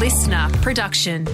[0.00, 1.26] listener production.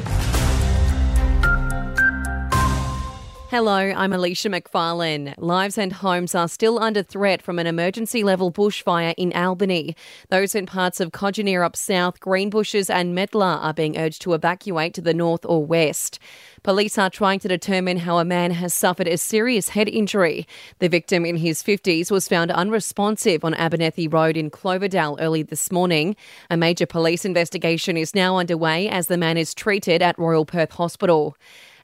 [3.58, 5.32] Hello, I'm Alicia McFarlane.
[5.38, 9.96] Lives and homes are still under threat from an emergency level bushfire in Albany.
[10.28, 14.92] Those in parts of Codgenear up south, Greenbushes, and Medlar are being urged to evacuate
[14.92, 16.18] to the north or west.
[16.64, 20.46] Police are trying to determine how a man has suffered a serious head injury.
[20.80, 25.72] The victim in his 50s was found unresponsive on Abernethy Road in Cloverdale early this
[25.72, 26.14] morning.
[26.50, 30.72] A major police investigation is now underway as the man is treated at Royal Perth
[30.72, 31.38] Hospital.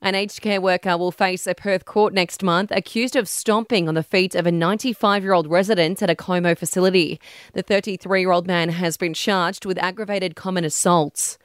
[0.04, 3.94] An aged care worker will face a Perth court next month accused of stomping on
[3.94, 7.20] the feet of a 95 year old resident at a Como facility.
[7.52, 11.38] The 33 year old man has been charged with aggravated common assaults.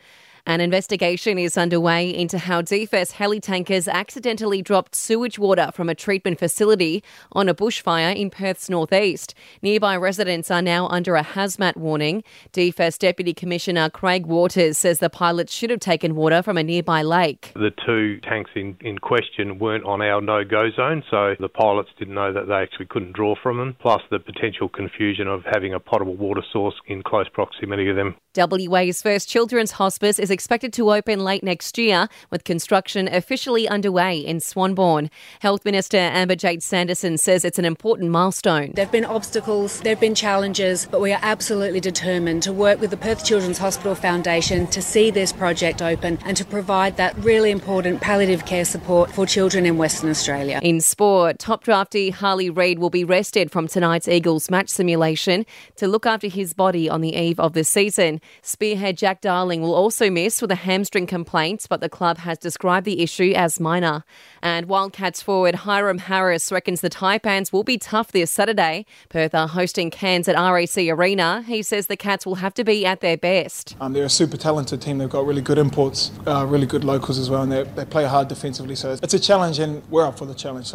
[0.47, 5.93] An investigation is underway into how DFES heli tankers accidentally dropped sewage water from a
[5.93, 9.33] treatment facility on a bushfire in Perth's northeast.
[9.61, 12.23] Nearby residents are now under a hazmat warning.
[12.53, 17.01] DFES Deputy Commissioner Craig Waters says the pilots should have taken water from a nearby
[17.01, 17.51] lake.
[17.53, 21.89] The two tanks in, in question weren't on our no go zone, so the pilots
[21.99, 25.73] didn't know that they actually couldn't draw from them, plus the potential confusion of having
[25.73, 28.15] a potable water source in close proximity to them.
[28.37, 34.19] WA's first children's hospice is expected to open late next year, with construction officially underway
[34.19, 35.09] in Swanbourne.
[35.39, 38.73] Health Minister Amber Jade Sanderson says it's an important milestone.
[38.75, 42.79] There have been obstacles, there have been challenges, but we are absolutely determined to work
[42.79, 47.17] with the Perth Children's Hospital Foundation to see this project open and to provide that
[47.17, 50.59] really important palliative care support for children in Western Australia.
[50.61, 55.87] In sport, top draftee Harley Reid will be rested from tonight's Eagles match simulation to
[55.87, 58.19] look after his body on the eve of the season.
[58.41, 62.85] Spearhead Jack Darling will also miss with a hamstring complaint, but the club has described
[62.85, 64.03] the issue as minor.
[64.41, 68.85] And Wildcats forward Hyrum Harris reckons the Taipans will be tough this Saturday.
[69.07, 71.43] Perth are hosting Cairns at RAC Arena.
[71.47, 73.77] He says the Cats will have to be at their best.
[73.79, 74.97] Um, they're a super talented team.
[74.97, 78.03] They've got really good imports, uh, really good locals as well, and they, they play
[78.05, 78.75] hard defensively.
[78.75, 80.73] So it's a challenge, and we're up for the challenge.